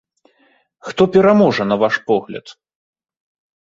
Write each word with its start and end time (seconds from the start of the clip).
Хто 0.87 1.07
пераможа 1.17 1.63
на 1.71 1.75
ваш 1.85 1.95
погляд? 2.11 2.45